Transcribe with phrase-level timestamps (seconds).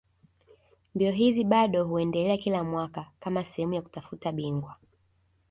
[0.95, 4.75] Mbio hizi bado huendelea kila mwaka kama sehemu ya kutafuta bingwa